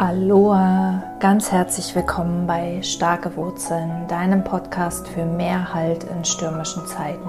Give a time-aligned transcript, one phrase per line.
[0.00, 7.28] Aloha, ganz herzlich willkommen bei Starke Wurzeln, deinem Podcast für mehr Halt in stürmischen Zeiten.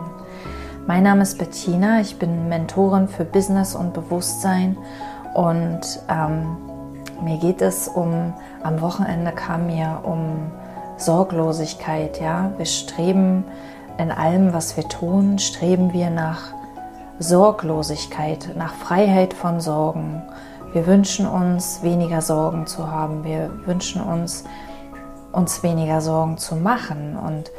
[0.85, 4.77] Mein Name ist Bettina, ich bin Mentorin für Business und Bewusstsein
[5.33, 6.57] und ähm,
[7.23, 10.51] mir geht es um, am Wochenende kam mir um
[10.97, 12.51] Sorglosigkeit, ja.
[12.57, 13.45] Wir streben
[13.97, 16.53] in allem, was wir tun, streben wir nach
[17.17, 20.21] Sorglosigkeit, nach Freiheit von Sorgen
[20.73, 23.23] wir wünschen uns, weniger Sorgen zu haben.
[23.23, 24.43] Wir wünschen uns,
[25.31, 27.17] uns weniger Sorgen zu machen.
[27.17, 27.51] Und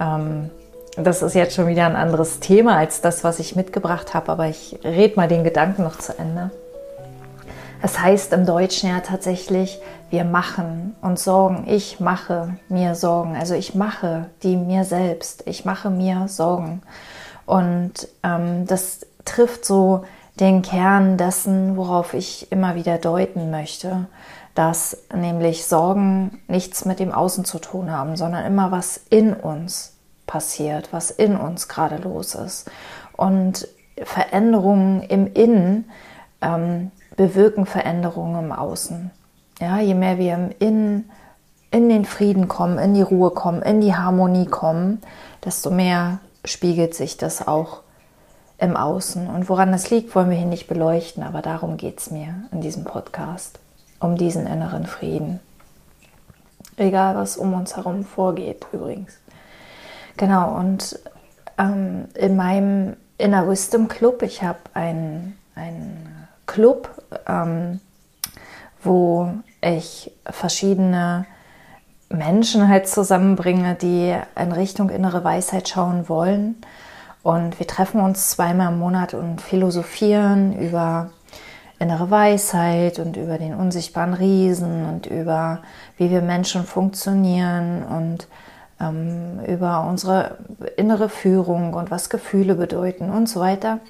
[0.00, 0.50] ähm,
[0.96, 4.48] das ist jetzt schon wieder ein anderes Thema als das, was ich mitgebracht habe, aber
[4.48, 6.50] ich rede mal den Gedanken noch zu Ende.
[7.82, 9.78] Es heißt im Deutschen ja tatsächlich,
[10.10, 11.64] wir machen uns Sorgen.
[11.68, 13.36] Ich mache mir Sorgen.
[13.36, 15.42] Also ich mache die mir selbst.
[15.46, 16.82] Ich mache mir Sorgen.
[17.44, 20.04] Und ähm, das trifft so
[20.40, 24.06] den Kern dessen, worauf ich immer wieder deuten möchte,
[24.54, 29.94] dass nämlich Sorgen nichts mit dem Außen zu tun haben, sondern immer was in uns
[30.26, 32.70] passiert, was in uns gerade los ist.
[33.16, 33.68] Und
[34.02, 35.90] Veränderungen im Innen
[36.42, 39.10] ähm, bewirken Veränderungen im Außen.
[39.60, 41.10] Ja, je mehr wir im Innen
[41.70, 45.00] in den Frieden kommen, in die Ruhe kommen, in die Harmonie kommen,
[45.44, 47.82] desto mehr spiegelt sich das auch
[48.58, 49.28] im Außen.
[49.28, 52.60] Und woran das liegt, wollen wir hier nicht beleuchten, aber darum geht es mir in
[52.60, 53.58] diesem Podcast,
[54.00, 55.40] um diesen inneren Frieden.
[56.76, 59.18] Egal, was um uns herum vorgeht, übrigens.
[60.16, 60.98] Genau, und
[61.58, 66.90] ähm, in meinem Inner Wisdom Club, ich habe einen, einen Club,
[67.26, 67.80] ähm,
[68.82, 71.26] wo ich verschiedene
[72.08, 76.56] Menschen halt zusammenbringe, die in Richtung innere Weisheit schauen wollen
[77.26, 81.10] und wir treffen uns zweimal im Monat und philosophieren über
[81.80, 85.58] innere Weisheit und über den unsichtbaren Riesen und über
[85.96, 88.28] wie wir Menschen funktionieren und
[88.80, 90.38] ähm, über unsere
[90.76, 93.80] innere Führung und was Gefühle bedeuten und so weiter.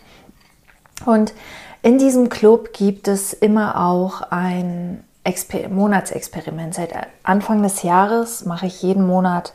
[1.05, 1.35] Und
[1.83, 6.73] in diesem Club gibt es immer auch ein Exper Monatsexperiment.
[6.73, 9.53] Seit Anfang des Jahres mache ich jeden Monat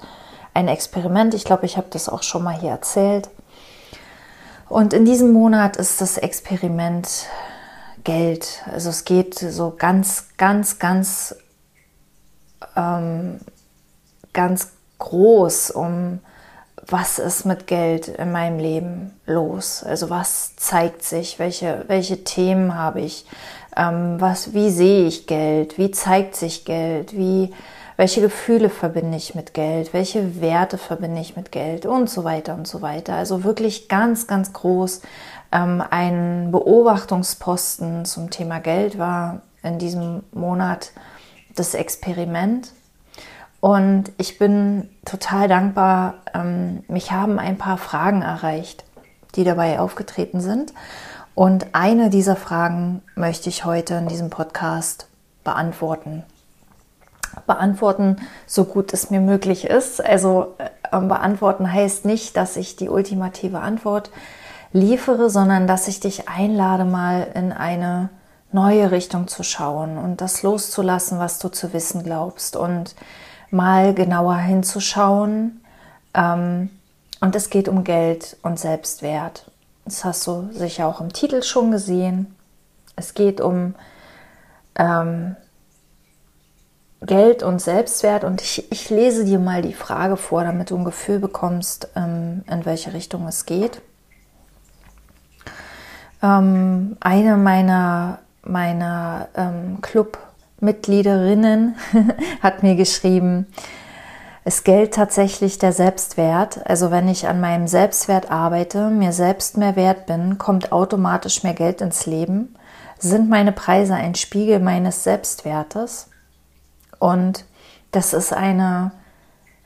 [0.53, 1.33] ein Experiment.
[1.33, 3.31] Ich glaube, ich habe das auch schon mal hier erzählt.
[4.71, 7.27] Und in diesem Monat ist das Experiment
[8.05, 8.63] Geld.
[8.71, 11.35] Also es geht so ganz, ganz, ganz,
[12.77, 13.41] ähm,
[14.31, 16.19] ganz groß um,
[16.87, 19.83] was ist mit Geld in meinem Leben los?
[19.83, 21.37] Also was zeigt sich?
[21.37, 23.25] Welche, welche Themen habe ich?
[23.75, 25.77] Ähm, was, wie sehe ich Geld?
[25.77, 27.11] Wie zeigt sich Geld?
[27.11, 27.53] Wie
[28.01, 32.55] welche Gefühle verbinde ich mit Geld, welche Werte verbinde ich mit Geld und so weiter
[32.55, 33.13] und so weiter.
[33.13, 35.03] Also wirklich ganz, ganz groß.
[35.51, 40.93] Ähm, ein Beobachtungsposten zum Thema Geld war in diesem Monat
[41.55, 42.71] das Experiment.
[43.59, 46.15] Und ich bin total dankbar.
[46.33, 48.83] Ähm, mich haben ein paar Fragen erreicht,
[49.35, 50.73] die dabei aufgetreten sind.
[51.35, 55.05] Und eine dieser Fragen möchte ich heute in diesem Podcast
[55.43, 56.23] beantworten
[57.47, 60.03] beantworten, so gut es mir möglich ist.
[60.03, 64.11] Also äh, beantworten heißt nicht, dass ich die ultimative Antwort
[64.73, 68.09] liefere, sondern dass ich dich einlade, mal in eine
[68.51, 72.95] neue Richtung zu schauen und das loszulassen, was du zu wissen glaubst und
[73.49, 75.61] mal genauer hinzuschauen.
[76.13, 76.69] Ähm,
[77.21, 79.51] und es geht um Geld und Selbstwert.
[79.85, 82.35] Das hast du sicher auch im Titel schon gesehen.
[82.95, 83.75] Es geht um
[84.75, 85.35] ähm,
[87.01, 88.23] Geld und Selbstwert.
[88.23, 92.43] Und ich, ich lese dir mal die Frage vor, damit du ein Gefühl bekommst, ähm,
[92.49, 93.81] in welche Richtung es geht.
[96.21, 101.75] Ähm, eine meiner, meiner ähm, Clubmitgliederinnen
[102.41, 103.47] hat mir geschrieben,
[104.43, 106.65] es gilt tatsächlich der Selbstwert.
[106.67, 111.53] Also wenn ich an meinem Selbstwert arbeite, mir selbst mehr wert bin, kommt automatisch mehr
[111.53, 112.55] Geld ins Leben.
[112.97, 116.10] Sind meine Preise ein Spiegel meines Selbstwertes?
[117.01, 117.43] Und
[117.89, 118.91] das ist eine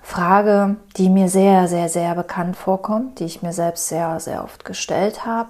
[0.01, 4.63] Frage, die mir sehr, sehr, sehr bekannt vorkommt, die ich mir selbst sehr, sehr oft
[4.63, 5.49] gestellt habe,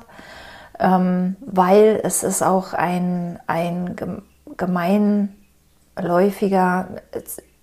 [0.79, 4.23] ähm, weil es ist auch ein, ein
[4.57, 6.87] gemeinläufiger,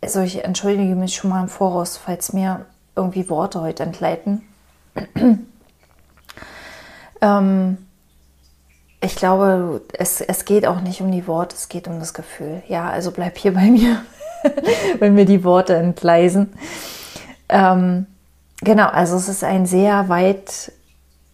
[0.00, 4.42] also ich entschuldige mich schon mal im Voraus, falls mir irgendwie Worte heute entgleiten.
[7.20, 7.78] ähm,
[9.04, 12.62] ich glaube, es, es geht auch nicht um die Worte, es geht um das Gefühl.
[12.68, 14.04] Ja, also bleib hier bei mir,
[14.98, 16.52] wenn mir die Worte entgleisen.
[17.48, 18.06] Ähm,
[18.60, 20.72] genau, also es ist ein sehr weit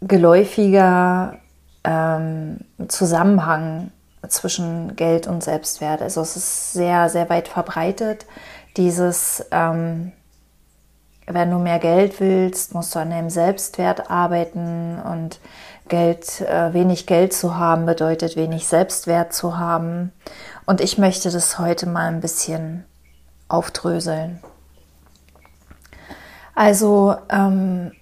[0.00, 1.38] geläufiger
[1.84, 2.58] ähm,
[2.88, 3.90] Zusammenhang
[4.28, 6.02] zwischen Geld und Selbstwert.
[6.02, 8.26] Also es ist sehr, sehr weit verbreitet.
[8.76, 10.12] Dieses, ähm,
[11.26, 15.40] wenn du mehr Geld willst, musst du an deinem Selbstwert arbeiten und
[15.88, 20.12] Geld, äh, wenig Geld zu haben bedeutet wenig Selbstwert zu haben.
[20.66, 22.84] Und ich möchte das heute mal ein bisschen
[23.48, 24.40] aufdröseln.
[26.54, 27.92] Also ähm,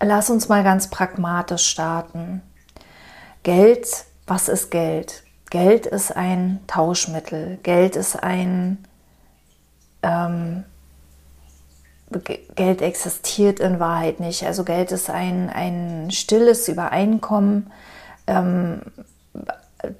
[0.00, 2.42] lass uns mal ganz pragmatisch starten.
[3.42, 5.22] Geld, was ist Geld?
[5.50, 7.58] Geld ist ein Tauschmittel.
[7.62, 8.84] Geld ist ein
[10.02, 10.64] ähm,
[12.54, 14.44] Geld existiert in Wahrheit nicht.
[14.44, 17.72] Also Geld ist ein, ein stilles Übereinkommen,
[18.26, 18.80] ähm,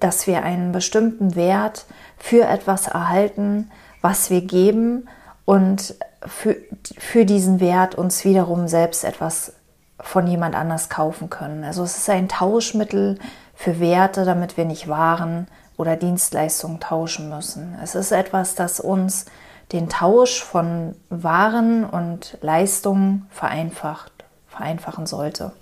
[0.01, 1.87] dass wir einen bestimmten Wert
[2.17, 3.71] für etwas erhalten,
[4.01, 5.09] was wir geben
[5.45, 5.95] und
[6.27, 6.57] für,
[6.99, 9.53] für diesen Wert uns wiederum selbst etwas
[10.01, 11.65] von jemand anders kaufen können.
[11.65, 13.19] Also es ist ein Tauschmittel
[13.55, 15.47] für Werte, damit wir nicht Waren
[15.77, 17.77] oder Dienstleistungen tauschen müssen.
[17.83, 19.27] Es ist etwas, das uns
[19.73, 24.13] den Tausch von Waren und Leistungen vereinfacht,
[24.47, 25.53] vereinfachen sollte.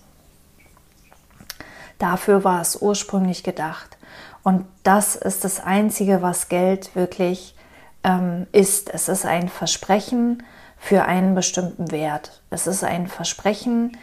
[1.99, 3.96] Dafür war es ursprünglich gedacht.
[4.43, 7.55] Und das ist das Einzige, was Geld wirklich
[8.02, 8.93] ähm, ist.
[8.93, 10.43] Es ist ein Versprechen
[10.76, 12.43] für einen bestimmten Wert.
[12.50, 13.96] Es ist ein Versprechen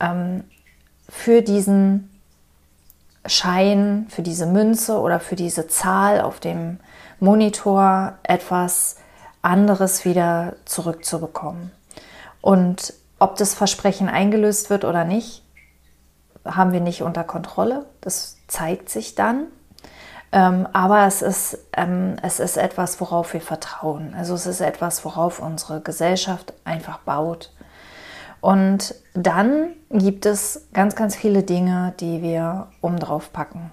[0.00, 0.44] ähm,
[1.08, 2.10] für diesen
[3.26, 6.80] Schein, für diese Münze oder für diese Zahl auf dem
[7.20, 8.96] Monitor etwas
[9.42, 11.70] anderes wieder zurückzubekommen.
[12.40, 15.43] Und ob das Versprechen eingelöst wird oder nicht,
[16.44, 17.86] haben wir nicht unter Kontrolle.
[18.00, 19.46] Das zeigt sich dann.
[20.32, 24.14] Ähm, aber es ist, ähm, es ist etwas, worauf wir vertrauen.
[24.18, 27.52] Also es ist etwas, worauf unsere Gesellschaft einfach baut.
[28.40, 33.70] Und dann gibt es ganz, ganz viele Dinge, die wir um drauf packen,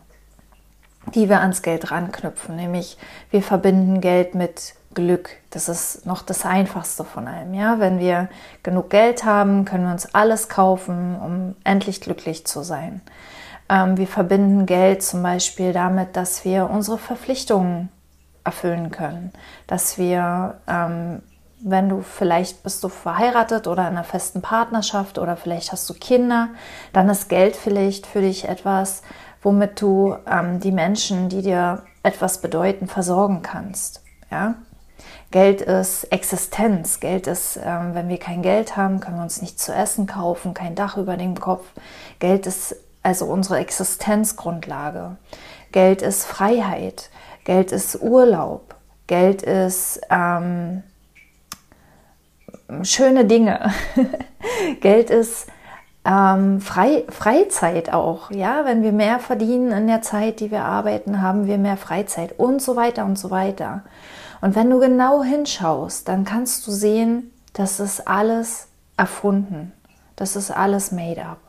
[1.14, 2.56] die wir ans Geld ranknüpfen.
[2.56, 2.98] Nämlich
[3.32, 5.30] wir verbinden Geld mit Glück.
[5.50, 7.54] Das ist noch das Einfachste von allem.
[7.54, 7.80] Ja?
[7.80, 8.30] Wenn wir
[8.64, 13.02] genug Geld haben, können wir uns alles kaufen, um endlich glücklich zu sein.
[13.70, 17.90] Ähm, wir verbinden Geld zum Beispiel damit, dass wir unsere Verpflichtungen
[18.44, 19.32] erfüllen können,
[19.68, 21.22] dass wir ähm,
[21.64, 25.94] wenn du vielleicht bist du verheiratet oder in einer festen Partnerschaft oder vielleicht hast du
[25.94, 26.50] Kinder,
[26.94, 29.04] dann ist Geld vielleicht für dich etwas,
[29.42, 34.02] womit du ähm, die Menschen, die dir etwas bedeuten, versorgen kannst.
[34.32, 34.56] Ja?
[35.32, 37.00] Geld ist Existenz.
[37.00, 40.54] Geld ist, ähm, wenn wir kein Geld haben, können wir uns nichts zu essen kaufen,
[40.54, 41.66] kein Dach über dem Kopf.
[42.20, 45.16] Geld ist also unsere Existenzgrundlage.
[45.72, 47.10] Geld ist Freiheit.
[47.46, 48.76] Geld ist Urlaub.
[49.08, 50.84] Geld ist ähm,
[52.84, 53.72] schöne Dinge.
[54.82, 55.48] Geld ist
[56.06, 58.32] ähm, Frei, Freizeit auch.
[58.32, 62.38] Ja, wenn wir mehr verdienen in der Zeit, die wir arbeiten, haben wir mehr Freizeit
[62.38, 63.84] und so weiter und so weiter.
[64.42, 68.68] Und wenn du genau hinschaust, dann kannst du sehen, das ist alles
[68.98, 69.72] erfunden.
[70.16, 71.40] Das ist alles made up.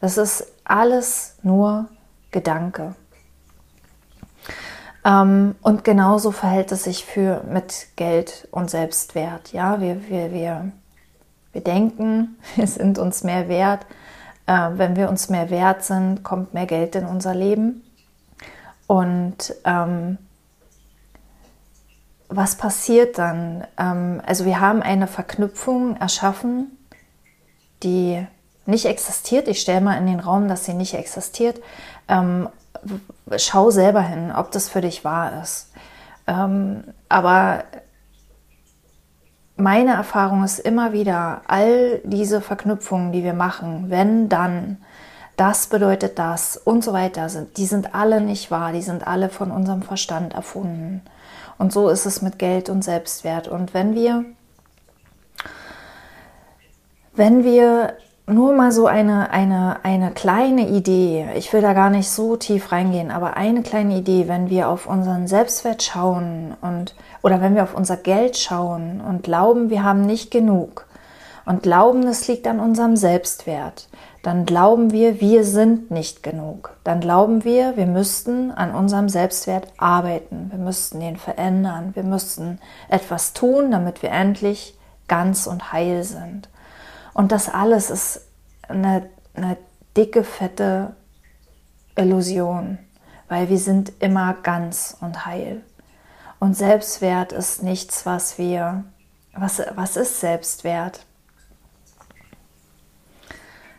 [0.00, 1.88] Das ist alles nur
[2.30, 2.94] Gedanke.
[5.04, 9.52] Ähm, und genauso verhält es sich für mit Geld und Selbstwert.
[9.52, 10.72] Ja, wir, wir, wir,
[11.52, 13.86] wir denken, wir sind uns mehr wert.
[14.46, 17.82] Äh, wenn wir uns mehr wert sind, kommt mehr Geld in unser Leben.
[18.86, 20.18] Und ähm,
[22.36, 23.66] was passiert dann?
[23.78, 26.76] Ähm, also wir haben eine Verknüpfung erschaffen,
[27.82, 28.26] die
[28.66, 29.48] nicht existiert.
[29.48, 31.60] Ich stelle mal in den Raum, dass sie nicht existiert.
[32.08, 32.48] Ähm,
[33.36, 35.72] schau selber hin, ob das für dich wahr ist.
[36.26, 37.64] Ähm, aber
[39.56, 44.78] meine Erfahrung ist immer wieder, all diese Verknüpfungen, die wir machen, wenn, dann,
[45.36, 49.50] das bedeutet das und so weiter, die sind alle nicht wahr, die sind alle von
[49.50, 51.02] unserem Verstand erfunden.
[51.58, 53.48] Und so ist es mit Geld und Selbstwert.
[53.48, 54.24] Und wenn wir,
[57.14, 57.94] wenn wir
[58.28, 62.72] nur mal so eine, eine, eine kleine Idee, ich will da gar nicht so tief
[62.72, 67.62] reingehen, aber eine kleine Idee, wenn wir auf unseren Selbstwert schauen und oder wenn wir
[67.62, 70.86] auf unser Geld schauen und glauben, wir haben nicht genug
[71.44, 73.88] und glauben, es liegt an unserem Selbstwert,
[74.26, 76.76] dann glauben wir, wir sind nicht genug.
[76.82, 80.50] Dann glauben wir, wir müssten an unserem Selbstwert arbeiten.
[80.50, 81.94] Wir müssten den verändern.
[81.94, 86.48] Wir müssten etwas tun, damit wir endlich ganz und heil sind.
[87.14, 88.22] Und das alles ist
[88.66, 89.58] eine, eine
[89.96, 90.96] dicke, fette
[91.94, 92.78] Illusion,
[93.28, 95.62] weil wir sind immer ganz und heil.
[96.40, 98.82] Und Selbstwert ist nichts, was wir,
[99.36, 101.06] was, was ist Selbstwert?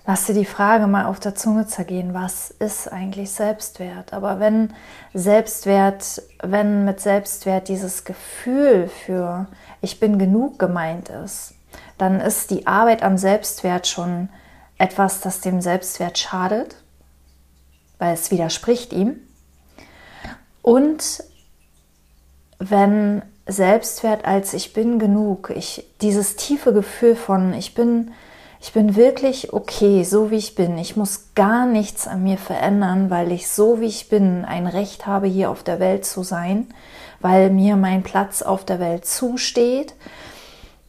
[0.08, 4.14] Lass dir die Frage mal auf der Zunge zergehen, was ist eigentlich Selbstwert?
[4.14, 4.74] Aber wenn
[5.14, 9.48] Selbstwert, wenn mit Selbstwert dieses Gefühl für
[9.82, 11.54] ich bin genug gemeint ist,
[11.98, 14.30] dann ist die Arbeit am Selbstwert schon
[14.78, 16.78] etwas, das dem Selbstwert schadet,
[17.98, 19.20] weil es widerspricht ihm.
[20.62, 21.22] Und
[22.60, 28.14] wenn Selbstwert als ich bin genug, ich dieses tiefe Gefühl von ich bin
[28.60, 30.78] ich bin wirklich okay, so wie ich bin.
[30.78, 35.06] Ich muss gar nichts an mir verändern, weil ich so wie ich bin ein Recht
[35.06, 36.68] habe, hier auf der Welt zu sein,
[37.20, 39.94] weil mir mein Platz auf der Welt zusteht,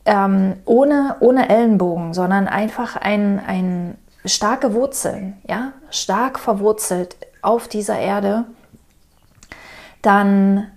[0.07, 7.99] ähm, ohne, ohne Ellenbogen, sondern einfach ein, ein starke Wurzeln, ja, stark verwurzelt auf dieser
[7.99, 8.45] Erde,
[10.01, 10.69] dann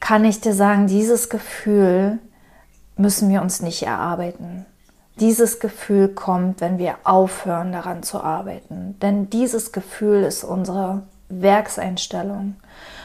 [0.00, 2.18] kann ich dir sagen, dieses Gefühl
[2.96, 4.66] müssen wir uns nicht erarbeiten.
[5.20, 8.98] Dieses Gefühl kommt, wenn wir aufhören daran zu arbeiten.
[9.00, 12.56] Denn dieses Gefühl ist unsere Werkseinstellung.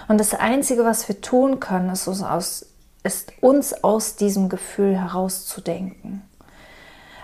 [0.07, 2.65] Und das Einzige, was wir tun können, ist uns aus,
[3.03, 6.21] ist uns aus diesem Gefühl herauszudenken.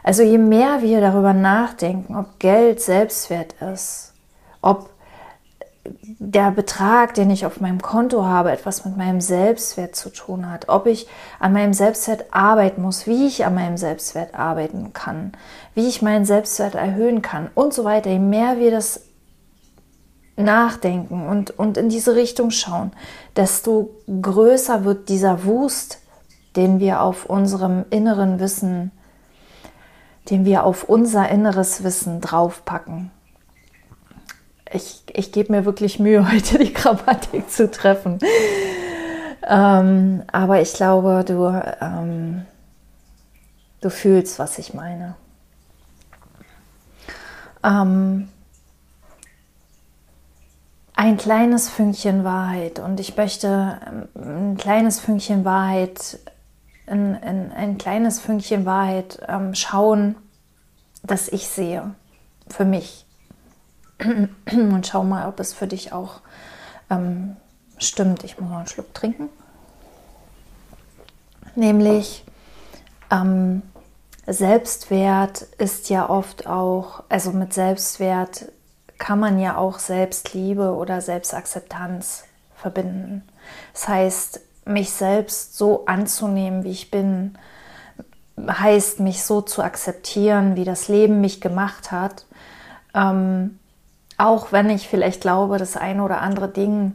[0.03, 4.13] Also je mehr wir darüber nachdenken, ob Geld Selbstwert ist,
[4.61, 4.89] ob
[6.19, 10.69] der Betrag, den ich auf meinem Konto habe, etwas mit meinem Selbstwert zu tun hat,
[10.69, 11.07] ob ich
[11.39, 15.33] an meinem Selbstwert arbeiten muss, wie ich an meinem Selbstwert arbeiten kann,
[15.75, 18.09] wie ich meinen Selbstwert erhöhen kann und so weiter.
[18.09, 19.01] Je mehr wir das
[20.35, 22.91] nachdenken und, und in diese Richtung schauen,
[23.35, 23.89] desto
[24.21, 25.99] größer wird dieser Wust,
[26.55, 28.91] den wir auf unserem inneren Wissen,
[30.29, 33.11] den wir auf unser inneres Wissen draufpacken
[34.73, 38.19] ich, ich gebe mir wirklich Mühe, heute die Grammatik zu treffen.
[39.43, 41.47] Ähm, aber ich glaube, du,
[41.81, 42.45] ähm,
[43.81, 45.15] du fühlst, was ich meine.
[47.63, 48.29] Ähm,
[50.95, 53.79] ein kleines Fünkchen Wahrheit und ich möchte
[54.15, 56.19] ähm, ein kleines Fünkchen Wahrheit,
[56.87, 60.15] ein, ein, ein kleines Fünkchen Wahrheit ähm, schauen,
[61.03, 61.93] das ich sehe
[62.49, 63.06] für mich
[64.51, 66.21] und schau mal, ob es für dich auch
[66.89, 67.35] ähm,
[67.77, 68.23] stimmt.
[68.23, 69.29] Ich muss noch einen Schluck trinken.
[71.55, 72.23] Nämlich
[73.11, 73.63] ähm,
[74.27, 78.51] Selbstwert ist ja oft auch, also mit Selbstwert
[78.97, 82.25] kann man ja auch Selbstliebe oder Selbstakzeptanz
[82.55, 83.23] verbinden.
[83.73, 87.37] Das heißt, mich selbst so anzunehmen, wie ich bin,
[88.37, 92.25] heißt, mich so zu akzeptieren, wie das Leben mich gemacht hat.
[92.93, 93.59] Ähm,
[94.17, 96.93] auch wenn ich vielleicht glaube, das eine oder andere Ding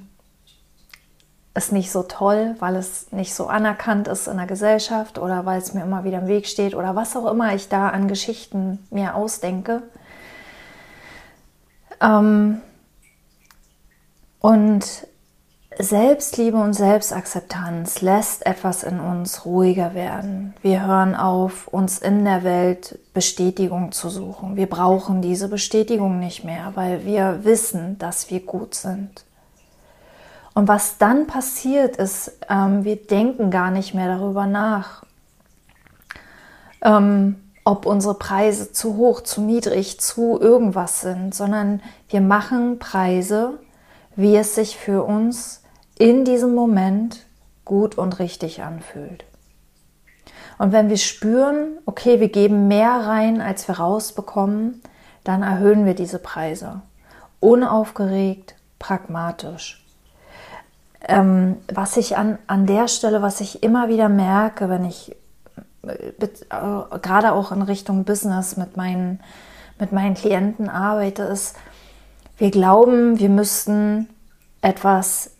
[1.54, 5.58] ist nicht so toll, weil es nicht so anerkannt ist in der Gesellschaft oder weil
[5.58, 8.78] es mir immer wieder im Weg steht oder was auch immer ich da an Geschichten
[8.90, 9.82] mir ausdenke.
[12.00, 12.62] Ähm
[14.40, 15.06] und
[15.78, 20.54] Selbstliebe und Selbstakzeptanz lässt etwas in uns ruhiger werden.
[20.60, 24.56] Wir hören auf, uns in der Welt Bestätigung zu suchen.
[24.56, 29.24] Wir brauchen diese Bestätigung nicht mehr, weil wir wissen, dass wir gut sind.
[30.54, 35.04] Und was dann passiert ist, ähm, wir denken gar nicht mehr darüber nach,
[36.82, 43.58] ähm, ob unsere Preise zu hoch, zu niedrig, zu irgendwas sind, sondern wir machen Preise,
[44.16, 45.62] wie es sich für uns
[45.99, 47.26] in diesem Moment
[47.64, 49.25] gut und richtig anfühlt.
[50.58, 54.82] Und wenn wir spüren, okay, wir geben mehr rein, als wir rausbekommen,
[55.25, 56.82] dann erhöhen wir diese Preise.
[57.40, 59.84] Unaufgeregt, pragmatisch.
[61.08, 65.16] Ähm, was ich an, an der Stelle, was ich immer wieder merke, wenn ich
[65.84, 66.12] äh,
[67.00, 69.20] gerade auch in Richtung Business mit meinen,
[69.80, 71.56] mit meinen Klienten arbeite, ist,
[72.38, 74.08] wir glauben, wir müssten
[74.61, 75.32] etwas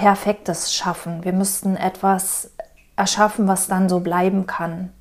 [0.00, 1.24] Perfektes schaffen.
[1.24, 2.52] Wir müssten etwas
[2.96, 4.94] erschaffen, was dann so bleiben kann.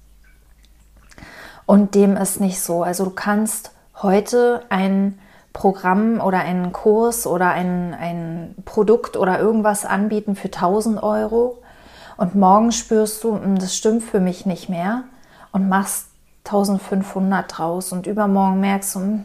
[1.65, 2.83] Und dem ist nicht so.
[2.83, 5.17] Also du kannst heute ein
[5.53, 11.63] Programm oder einen Kurs oder ein, ein Produkt oder irgendwas anbieten für 1000 Euro
[12.17, 15.05] und morgen spürst du, hm, das stimmt für mich nicht mehr
[15.53, 16.07] und machst
[16.43, 19.23] 1500 draus und übermorgen merkst du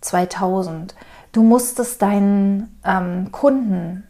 [0.00, 0.92] 2000.
[0.92, 0.98] Hm,
[1.32, 4.04] du musst es deinen ähm, Kunden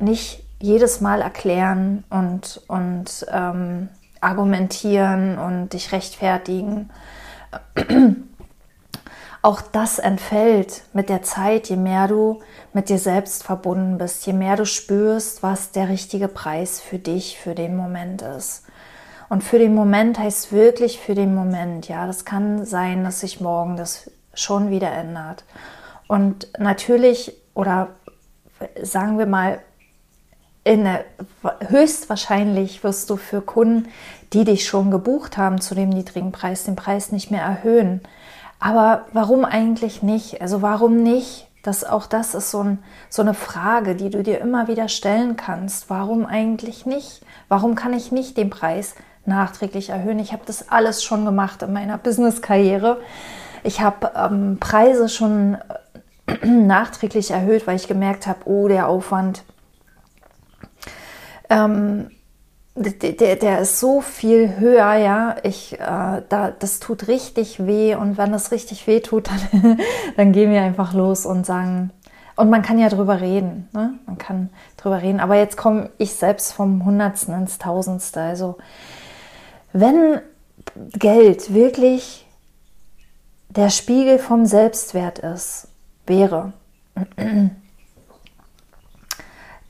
[0.00, 3.88] nicht jedes Mal erklären und, und ähm,
[4.20, 6.90] argumentieren und dich rechtfertigen.
[9.42, 12.40] Auch das entfällt mit der Zeit, je mehr du
[12.74, 17.38] mit dir selbst verbunden bist, je mehr du spürst, was der richtige Preis für dich,
[17.38, 18.64] für den Moment ist.
[19.30, 23.40] Und für den Moment heißt wirklich für den Moment, ja, das kann sein, dass ich
[23.40, 25.44] morgen das schon wieder ändert.
[26.06, 27.88] Und natürlich, oder
[28.82, 29.60] sagen wir mal,
[30.64, 31.04] in der,
[31.68, 33.88] höchstwahrscheinlich wirst du für Kunden,
[34.32, 38.00] die dich schon gebucht haben zu dem niedrigen Preis, den Preis nicht mehr erhöhen.
[38.58, 40.40] Aber warum eigentlich nicht?
[40.40, 41.48] Also warum nicht?
[41.62, 45.36] Das, auch das ist so, ein, so eine Frage, die du dir immer wieder stellen
[45.36, 45.90] kannst.
[45.90, 47.22] Warum eigentlich nicht?
[47.48, 48.94] Warum kann ich nicht den Preis
[49.26, 50.18] nachträglich erhöhen?
[50.18, 52.98] Ich habe das alles schon gemacht in meiner Business-Karriere.
[53.62, 55.58] Ich habe ähm, Preise schon
[56.26, 59.42] äh, nachträglich erhöht, weil ich gemerkt habe, oh, der Aufwand,
[61.50, 62.10] ähm,
[62.74, 65.36] der, der ist so viel höher, ja.
[65.42, 69.78] Ich, äh, da, das tut richtig weh und wenn das richtig weh tut, dann,
[70.16, 71.90] dann gehen wir einfach los und sagen,
[72.36, 73.98] und man kann ja drüber reden, ne?
[74.06, 75.20] Man kann drüber reden.
[75.20, 78.20] Aber jetzt komme ich selbst vom Hundertsten ins Tausendste.
[78.22, 78.56] Also
[79.74, 80.20] wenn
[80.92, 82.26] Geld wirklich
[83.50, 85.68] der Spiegel vom Selbstwert ist,
[86.06, 86.54] wäre,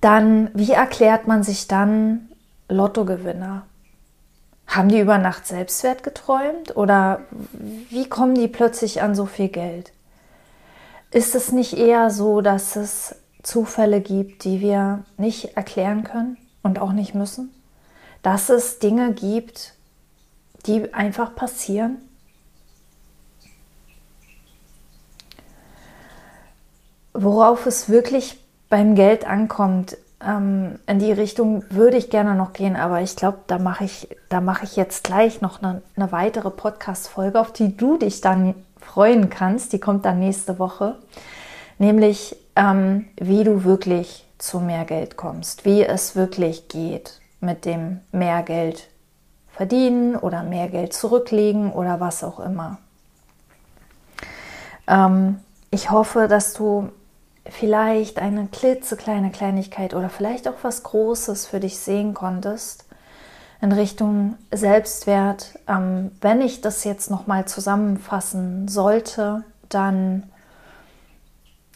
[0.00, 2.28] dann wie erklärt man sich dann
[2.68, 3.66] Lottogewinner?
[4.66, 7.22] Haben die über Nacht Selbstwert geträumt oder
[7.90, 9.92] wie kommen die plötzlich an so viel Geld?
[11.10, 16.78] Ist es nicht eher so, dass es Zufälle gibt, die wir nicht erklären können und
[16.78, 17.50] auch nicht müssen?
[18.22, 19.74] Dass es Dinge gibt,
[20.66, 21.98] die einfach passieren?
[27.12, 28.38] Worauf es wirklich
[28.70, 33.38] beim Geld ankommt, ähm, in die Richtung würde ich gerne noch gehen, aber ich glaube,
[33.46, 37.98] da mache ich, da ich jetzt gleich noch eine, eine weitere Podcast-Folge, auf die du
[37.98, 39.72] dich dann freuen kannst.
[39.72, 40.96] Die kommt dann nächste Woche.
[41.78, 48.00] Nämlich, ähm, wie du wirklich zu mehr Geld kommst, wie es wirklich geht mit dem
[48.12, 48.88] mehr Geld
[49.52, 52.78] verdienen oder mehr Geld zurücklegen oder was auch immer.
[54.86, 56.90] Ähm, ich hoffe, dass du
[57.50, 62.84] vielleicht eine klitzekleine Kleinigkeit oder vielleicht auch was Großes für dich sehen konntest
[63.60, 65.58] in Richtung Selbstwert.
[65.68, 70.30] Ähm, wenn ich das jetzt nochmal zusammenfassen sollte, dann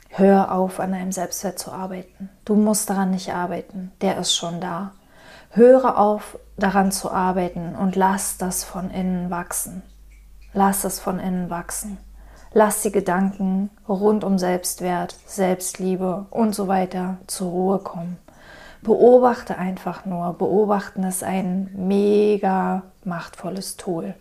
[0.08, 2.30] hör auf, an deinem Selbstwert zu arbeiten.
[2.44, 4.92] Du musst daran nicht arbeiten, der ist schon da.
[5.50, 9.82] Höre auf, daran zu arbeiten und lass das von innen wachsen.
[10.52, 11.98] Lass es von innen wachsen.
[12.56, 18.16] Lass die Gedanken rund um Selbstwert, Selbstliebe und so weiter zur Ruhe kommen.
[18.80, 20.34] Beobachte einfach nur.
[20.34, 24.14] Beobachten ist ein mega machtvolles Tool.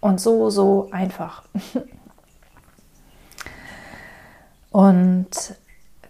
[0.00, 1.44] Und so, so einfach.
[4.70, 5.30] und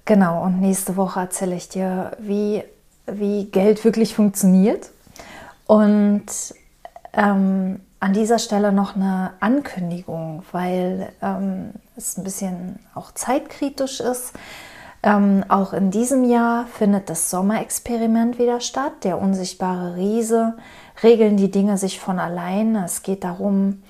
[0.05, 2.65] genau, und nächste Woche erzähle ich dir, wie,
[3.07, 4.91] wie Geld wirklich funktioniert.
[5.67, 6.27] Und
[7.13, 14.35] ähm, an dieser Stelle noch eine Ankündigung, weil ähm, es ein bisschen auch zeitkritisch ist.
[15.03, 18.93] Ähm, auch in diesem Jahr findet das Sommerexperiment wieder statt.
[19.05, 20.53] Der unsichtbare Riese.
[21.03, 22.77] Regeln die Dinge sich von allein.
[22.77, 23.83] Es geht darum,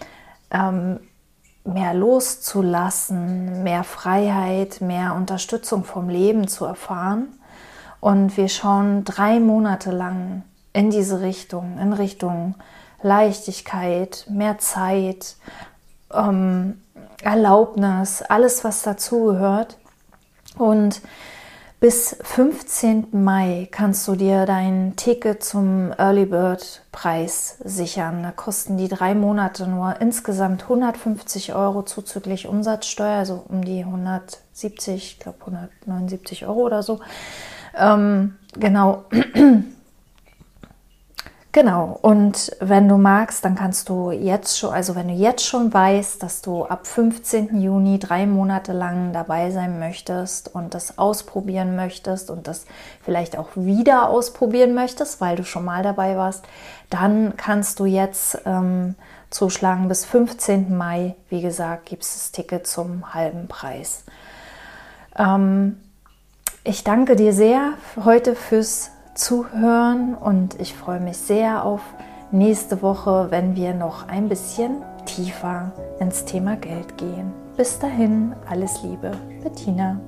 [0.52, 1.00] ähm,
[1.64, 7.30] mehr loszulassen, mehr Freiheit, mehr Unterstützung vom Leben zu erfahren.
[7.98, 12.54] Und wir schauen drei Monate lang in diese Richtung, in Richtung
[13.02, 15.36] Leichtigkeit, mehr Zeit,
[16.12, 16.80] ähm,
[17.22, 19.78] Erlaubnis, alles, was dazugehört.
[20.56, 21.00] Und
[21.84, 23.08] bis 15.
[23.12, 28.22] Mai kannst du dir dein Ticket zum Early Bird Preis sichern.
[28.22, 34.94] Da kosten die drei Monate nur insgesamt 150 Euro zuzüglich Umsatzsteuer, also um die 170,
[34.94, 37.00] ich glaube 179 Euro oder so.
[37.76, 39.04] Ähm, genau.
[41.54, 45.72] Genau, und wenn du magst, dann kannst du jetzt schon, also wenn du jetzt schon
[45.72, 47.60] weißt, dass du ab 15.
[47.60, 52.66] Juni drei Monate lang dabei sein möchtest und das ausprobieren möchtest und das
[53.04, 56.44] vielleicht auch wieder ausprobieren möchtest, weil du schon mal dabei warst,
[56.90, 58.96] dann kannst du jetzt ähm,
[59.30, 59.86] zuschlagen.
[59.86, 60.76] Bis 15.
[60.76, 64.02] Mai, wie gesagt, gibt es das Ticket zum halben Preis.
[65.16, 65.78] Ähm,
[66.64, 71.80] ich danke dir sehr heute fürs Zuhören und ich freue mich sehr auf
[72.32, 77.32] nächste Woche, wenn wir noch ein bisschen tiefer ins Thema Geld gehen.
[77.56, 80.00] Bis dahin, alles Liebe, Bettina.